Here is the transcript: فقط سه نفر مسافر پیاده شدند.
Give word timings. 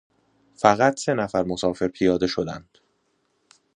فقط 0.55 0.99
سه 0.99 1.13
نفر 1.13 1.43
مسافر 1.43 1.87
پیاده 1.87 2.27
شدند. 2.27 2.77